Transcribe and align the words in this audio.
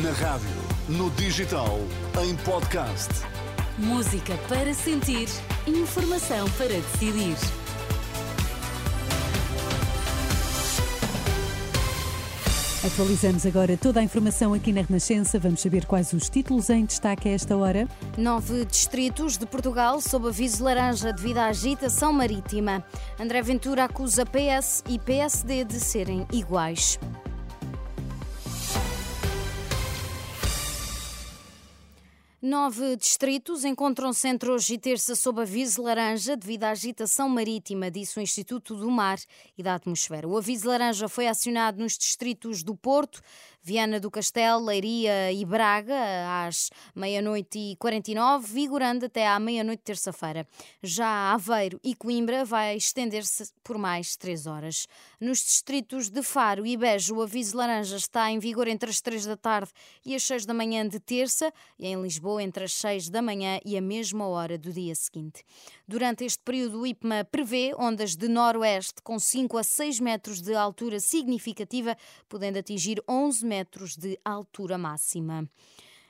Na 0.00 0.10
rádio, 0.12 0.48
no 0.88 1.10
digital, 1.10 1.78
em 2.24 2.34
podcast. 2.36 3.10
Música 3.76 4.38
para 4.48 4.72
sentir, 4.72 5.28
informação 5.66 6.48
para 6.52 6.68
decidir. 6.68 7.36
Atualizamos 12.86 13.44
agora 13.44 13.76
toda 13.76 14.00
a 14.00 14.02
informação 14.02 14.54
aqui 14.54 14.72
na 14.72 14.80
Renascença. 14.80 15.38
Vamos 15.38 15.60
saber 15.60 15.84
quais 15.84 16.10
os 16.14 16.30
títulos 16.30 16.70
em 16.70 16.86
destaque 16.86 17.28
a 17.28 17.32
esta 17.32 17.54
hora. 17.54 17.86
Nove 18.16 18.64
distritos 18.64 19.36
de 19.36 19.44
Portugal 19.44 20.00
sob 20.00 20.28
aviso 20.28 20.64
laranja 20.64 21.12
devido 21.12 21.36
à 21.36 21.48
agitação 21.48 22.14
marítima. 22.14 22.82
André 23.20 23.42
Ventura 23.42 23.84
acusa 23.84 24.24
PS 24.24 24.82
e 24.88 24.98
PSD 24.98 25.64
de 25.64 25.78
serem 25.78 26.26
iguais. 26.32 26.98
Nove 32.44 32.96
distritos 32.96 33.64
encontram-se 33.64 34.26
entre 34.26 34.50
hoje 34.50 34.74
e 34.74 34.78
terça 34.78 35.14
sob 35.14 35.42
aviso 35.42 35.80
laranja 35.80 36.36
devido 36.36 36.64
à 36.64 36.70
agitação 36.70 37.28
marítima, 37.28 37.88
disse 37.88 38.18
o 38.18 38.20
Instituto 38.20 38.74
do 38.74 38.90
Mar 38.90 39.20
e 39.56 39.62
da 39.62 39.76
Atmosfera. 39.76 40.26
O 40.26 40.36
aviso 40.36 40.66
laranja 40.66 41.08
foi 41.08 41.28
acionado 41.28 41.80
nos 41.80 41.96
distritos 41.96 42.64
do 42.64 42.74
Porto, 42.74 43.22
Viana 43.64 44.00
do 44.00 44.10
Castelo, 44.10 44.64
Leiria 44.64 45.30
e 45.30 45.44
Braga, 45.44 45.94
às 46.44 46.68
meia-noite 46.96 47.58
e 47.60 47.76
49, 47.76 48.52
vigorando 48.52 49.06
até 49.06 49.24
à 49.28 49.38
meia-noite 49.38 49.84
terça-feira. 49.84 50.44
Já 50.82 51.32
Aveiro 51.32 51.78
e 51.84 51.94
Coimbra 51.94 52.44
vai 52.44 52.76
estender-se 52.76 53.52
por 53.62 53.78
mais 53.78 54.16
três 54.16 54.48
horas. 54.48 54.88
Nos 55.20 55.38
distritos 55.38 56.10
de 56.10 56.24
Faro 56.24 56.66
e 56.66 56.76
Beja, 56.76 57.14
o 57.14 57.22
aviso 57.22 57.56
laranja 57.56 57.94
está 57.94 58.28
em 58.32 58.40
vigor 58.40 58.66
entre 58.66 58.90
as 58.90 59.00
três 59.00 59.24
da 59.24 59.36
tarde 59.36 59.70
e 60.04 60.12
as 60.16 60.24
seis 60.24 60.44
da 60.44 60.52
manhã 60.52 60.88
de 60.88 60.98
terça, 60.98 61.52
e 61.78 61.86
em 61.86 62.02
Lisboa 62.02 62.42
entre 62.42 62.64
as 62.64 62.72
seis 62.72 63.08
da 63.08 63.22
manhã 63.22 63.60
e 63.64 63.76
a 63.76 63.80
mesma 63.80 64.26
hora 64.26 64.58
do 64.58 64.72
dia 64.72 64.94
seguinte. 64.96 65.44
Durante 65.86 66.24
este 66.24 66.42
período, 66.42 66.80
o 66.80 66.86
IPMA 66.86 67.24
prevê 67.30 67.72
ondas 67.78 68.16
de 68.16 68.26
noroeste 68.26 69.00
com 69.04 69.20
5 69.20 69.56
a 69.56 69.62
6 69.62 70.00
metros 70.00 70.40
de 70.42 70.52
altura 70.52 70.98
significativa, 70.98 71.96
podendo 72.28 72.58
atingir 72.58 73.00
11 73.08 73.46
metros 73.46 73.51
de 73.96 74.18
altura 74.24 74.78
máxima. 74.78 75.48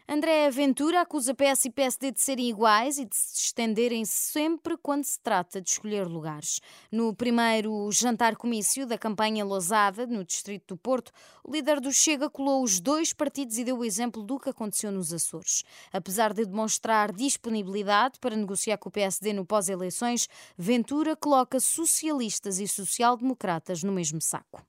André 0.08 0.50
Ventura 0.50 1.00
acusa 1.00 1.32
PS 1.32 1.66
e 1.66 1.70
PSD 1.70 2.10
de 2.10 2.20
serem 2.20 2.48
iguais 2.48 2.98
e 2.98 3.04
de 3.04 3.16
se 3.16 3.44
estenderem 3.44 4.04
sempre 4.04 4.76
quando 4.76 5.04
se 5.04 5.18
trata 5.18 5.60
de 5.60 5.70
escolher 5.70 6.06
lugares. 6.06 6.60
No 6.90 7.14
primeiro 7.14 7.88
jantar-comício 7.92 8.84
da 8.84 8.98
campanha 8.98 9.44
Lousada, 9.44 10.06
no 10.06 10.24
Distrito 10.24 10.74
do 10.74 10.76
Porto, 10.76 11.12
o 11.44 11.52
líder 11.52 11.80
do 11.80 11.92
Chega 11.92 12.28
colou 12.28 12.62
os 12.62 12.80
dois 12.80 13.12
partidos 13.12 13.56
e 13.58 13.64
deu 13.64 13.78
o 13.78 13.84
exemplo 13.84 14.22
do 14.22 14.38
que 14.38 14.50
aconteceu 14.50 14.90
nos 14.90 15.14
Açores. 15.14 15.62
Apesar 15.92 16.34
de 16.34 16.44
demonstrar 16.44 17.12
disponibilidade 17.12 18.18
para 18.18 18.36
negociar 18.36 18.78
com 18.78 18.88
o 18.88 18.92
PSD 18.92 19.32
no 19.32 19.46
pós-eleições, 19.46 20.28
Ventura 20.58 21.16
coloca 21.16 21.60
socialistas 21.60 22.58
e 22.58 22.66
social-democratas 22.66 23.82
no 23.82 23.92
mesmo 23.92 24.20
saco. 24.20 24.60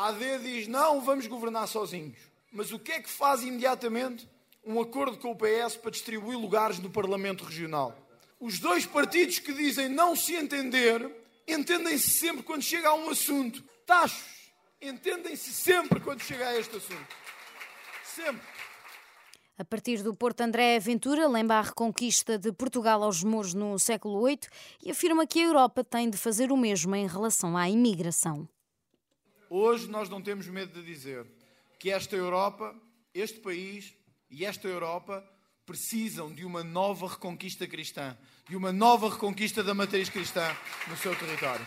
A 0.00 0.06
AD 0.06 0.38
diz: 0.38 0.66
não, 0.66 0.98
vamos 1.02 1.26
governar 1.26 1.68
sozinhos. 1.68 2.16
Mas 2.50 2.72
o 2.72 2.78
que 2.78 2.90
é 2.90 3.02
que 3.02 3.10
faz 3.10 3.42
imediatamente? 3.42 4.26
Um 4.64 4.80
acordo 4.80 5.18
com 5.18 5.30
o 5.30 5.36
PS 5.36 5.76
para 5.76 5.90
distribuir 5.90 6.38
lugares 6.38 6.78
no 6.78 6.88
Parlamento 6.88 7.44
Regional. 7.44 7.94
Os 8.40 8.58
dois 8.58 8.86
partidos 8.86 9.40
que 9.40 9.52
dizem 9.52 9.90
não 9.90 10.16
se 10.16 10.34
entender, 10.34 11.06
entendem-se 11.46 12.08
sempre 12.08 12.42
quando 12.42 12.62
chega 12.62 12.88
a 12.88 12.94
um 12.94 13.10
assunto. 13.10 13.62
Tachos, 13.84 14.24
entendem-se 14.80 15.52
sempre 15.52 16.00
quando 16.00 16.22
chega 16.22 16.48
a 16.48 16.58
este 16.58 16.78
assunto. 16.78 17.16
Sempre. 18.02 18.40
A 19.58 19.64
partir 19.66 20.02
do 20.02 20.14
Porto 20.14 20.40
André 20.40 20.78
Ventura 20.78 21.28
lembra 21.28 21.58
a 21.58 21.62
reconquista 21.62 22.38
de 22.38 22.50
Portugal 22.52 23.02
aos 23.02 23.22
mouros 23.22 23.52
no 23.52 23.78
século 23.78 24.24
VIII 24.24 24.48
e 24.82 24.90
afirma 24.92 25.26
que 25.26 25.40
a 25.40 25.44
Europa 25.44 25.84
tem 25.84 26.08
de 26.08 26.16
fazer 26.16 26.50
o 26.50 26.56
mesmo 26.56 26.96
em 26.96 27.06
relação 27.06 27.54
à 27.54 27.68
imigração. 27.68 28.48
Hoje 29.52 29.88
nós 29.88 30.08
não 30.08 30.22
temos 30.22 30.46
medo 30.46 30.80
de 30.80 30.86
dizer 30.86 31.26
que 31.76 31.90
esta 31.90 32.14
Europa, 32.14 32.72
este 33.12 33.40
país 33.40 33.92
e 34.30 34.44
esta 34.44 34.68
Europa 34.68 35.28
precisam 35.66 36.32
de 36.32 36.44
uma 36.44 36.62
nova 36.62 37.08
reconquista 37.08 37.66
cristã, 37.66 38.16
de 38.48 38.54
uma 38.54 38.72
nova 38.72 39.10
reconquista 39.10 39.64
da 39.64 39.74
matriz 39.74 40.08
cristã 40.08 40.56
no 40.86 40.96
seu 40.96 41.16
território. 41.16 41.66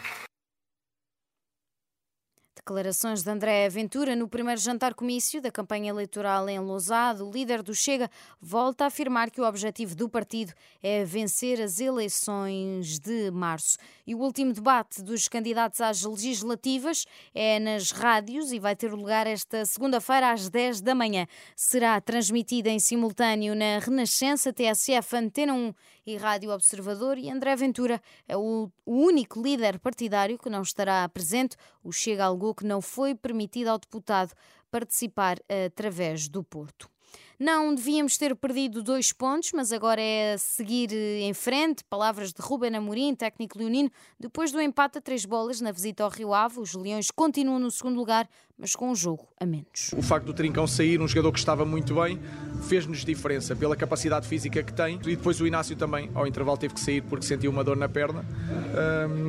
Declarações 2.66 3.24
de 3.24 3.30
André 3.30 3.68
Ventura 3.68 4.16
no 4.16 4.26
primeiro 4.26 4.62
jantar-comício 4.62 5.42
da 5.42 5.52
campanha 5.52 5.90
eleitoral 5.90 6.48
em 6.48 6.60
Lousado. 6.60 7.28
O 7.28 7.30
líder 7.30 7.62
do 7.62 7.76
Chega 7.76 8.10
volta 8.40 8.86
a 8.86 8.88
afirmar 8.88 9.30
que 9.30 9.42
o 9.42 9.44
objetivo 9.46 9.94
do 9.96 10.08
partido 10.08 10.54
é 10.82 11.04
vencer 11.04 11.62
as 11.62 11.82
eleições 11.82 13.00
de 13.00 13.30
março. 13.32 13.78
E 14.08 14.16
o 14.16 14.20
último 14.20 14.54
debate 14.54 15.04
dos 15.04 15.28
candidatos 15.28 15.82
às 15.82 16.04
legislativas 16.04 17.06
é 17.36 17.60
nas 17.60 17.92
rádios 17.92 18.54
e 18.54 18.60
vai 18.60 18.78
ter 18.78 18.94
lugar 18.94 19.28
esta 19.28 19.66
segunda-feira 19.66 20.32
às 20.32 20.48
10 20.48 20.80
da 20.80 20.96
manhã. 20.96 21.28
Será 21.58 22.00
transmitida 22.00 22.70
em 22.70 22.80
simultâneo 22.80 23.54
na 23.56 23.80
Renascença, 23.80 24.54
TSF, 24.54 25.18
Antena 25.18 25.54
1 25.54 25.74
e 26.06 26.16
Rádio 26.16 26.52
Observador. 26.52 27.18
E 27.18 27.30
André 27.30 27.56
Ventura 27.58 28.02
é 28.26 28.38
o 28.38 28.72
único 28.86 29.42
líder 29.42 29.80
partidário 29.80 30.38
que 30.38 30.50
não 30.50 30.62
estará 30.62 31.08
presente. 31.10 31.58
O 31.84 31.92
Chega 31.92 32.24
alegou 32.24 32.53
que 32.54 32.66
não 32.66 32.82
foi 32.82 33.16
permitido 33.16 33.68
ao 33.68 33.80
deputado 33.80 34.34
participar 34.72 35.38
através 35.66 36.28
do 36.28 36.44
Porto. 36.44 36.93
Não 37.40 37.74
devíamos 37.74 38.18
ter 38.18 38.36
perdido 38.36 38.82
dois 38.82 39.12
pontos, 39.12 39.52
mas 39.54 39.72
agora 39.72 40.02
é 40.02 40.38
seguir 40.38 40.94
em 40.94 41.34
frente. 41.34 41.84
Palavras 41.84 42.32
de 42.32 42.42
Ruben 42.42 42.76
Amorim, 42.76 43.14
técnico 43.16 43.58
leonino. 43.58 43.92
Depois 44.20 44.52
do 44.52 44.62
empate 44.62 45.00
a 45.00 45.02
três 45.02 45.26
bolas 45.26 45.60
na 45.60 45.72
visita 45.72 46.04
ao 46.04 46.10
Rio 46.10 46.34
Ave, 46.34 46.60
os 46.60 46.74
Leões 46.74 47.12
continuam 47.12 47.60
no 47.60 47.70
segundo 47.70 47.98
lugar, 47.98 48.30
mas 48.58 48.76
com 48.76 48.90
um 48.90 48.96
jogo 48.96 49.28
a 49.40 49.46
menos. 49.46 49.92
O 49.98 50.02
facto 50.02 50.26
do 50.26 50.34
Trincão 50.34 50.66
sair, 50.66 51.02
um 51.02 51.08
jogador 51.08 51.32
que 51.32 51.40
estava 51.40 51.66
muito 51.66 51.96
bem, 51.96 52.20
fez-nos 52.68 53.04
diferença 53.04 53.56
pela 53.56 53.76
capacidade 53.76 54.28
física 54.28 54.64
que 54.64 54.72
tem. 54.72 54.96
E 55.06 55.16
depois 55.16 55.42
o 55.42 55.48
Inácio 55.48 55.76
também, 55.76 56.10
ao 56.14 56.26
intervalo, 56.26 56.58
teve 56.58 56.74
que 56.74 56.80
sair 56.80 57.02
porque 57.02 57.26
sentiu 57.26 57.52
uma 57.52 57.64
dor 57.64 57.76
na 57.76 57.90
perna. 57.90 58.26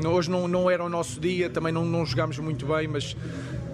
Um, 0.04 0.08
hoje 0.08 0.30
não, 0.30 0.46
não 0.46 0.70
era 0.70 0.84
o 0.84 0.88
nosso 0.88 1.18
dia, 1.18 1.50
também 1.50 1.72
não, 1.72 1.84
não 1.84 2.06
jogámos 2.06 2.38
muito 2.38 2.66
bem, 2.66 2.86
mas, 2.86 3.16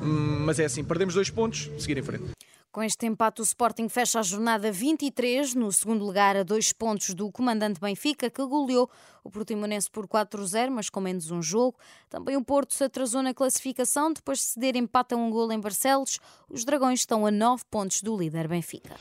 um, 0.01 0.41
mas 0.47 0.59
é 0.59 0.65
assim, 0.65 0.83
perdemos 0.83 1.15
dois 1.15 1.29
pontos, 1.29 1.71
seguir 1.79 1.99
em 1.99 2.03
frente. 2.03 2.40
Com 2.73 2.85
este 2.85 3.05
empate, 3.05 3.41
o 3.41 3.43
Sporting 3.43 3.89
fecha 3.89 4.21
a 4.21 4.23
jornada 4.23 4.71
23, 4.71 5.57
no 5.57 5.73
segundo 5.73 6.05
lugar, 6.05 6.37
a 6.37 6.45
dois 6.45 6.73
pontos 6.73 7.13
do 7.15 7.29
comandante 7.33 7.81
Benfica, 7.81 8.31
que 8.31 8.47
goleou 8.47 8.89
o 9.25 9.31
Portimonense 9.31 9.91
por 9.91 10.07
4-0, 10.07 10.71
mas 10.71 10.89
com 10.89 11.01
menos 11.01 11.33
um 11.33 11.43
jogo. 11.43 11.77
Também 12.09 12.37
o 12.37 12.45
Porto 12.45 12.73
se 12.73 12.85
atrasou 12.85 13.25
na 13.25 13.35
classificação, 13.35 14.13
depois 14.13 14.39
de 14.39 14.45
ceder 14.45 14.77
empate 14.77 15.15
a 15.15 15.17
um 15.17 15.31
gol 15.31 15.51
em 15.51 15.59
Barcelos. 15.59 16.21
Os 16.49 16.65
Dragões 16.65 17.01
estão 17.01 17.27
a 17.27 17.31
nove 17.33 17.65
pontos 17.69 18.03
do 18.03 18.17
líder 18.17 18.47
Benfica. 18.47 18.95